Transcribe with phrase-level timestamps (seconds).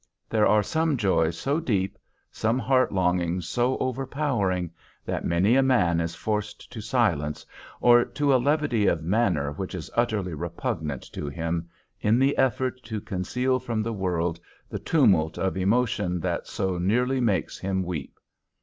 [0.31, 1.95] There are some joys so deep,
[2.31, 4.71] some heart longings so overpowering,
[5.05, 7.45] that many a man is forced to silence,
[7.79, 11.69] or to a levity of manner which is utterly repugnant to him,
[11.99, 14.39] in the effort to conceal from the world
[14.71, 18.17] the tumult of emotion that so nearly makes him weep.